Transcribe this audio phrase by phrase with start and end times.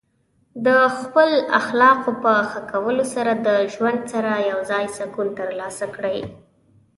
[0.65, 0.67] د
[0.99, 1.29] خپل
[1.59, 6.19] اخلاقو په ښه کولو سره د ژوند سره یوځای سکون ترلاسه کړئ.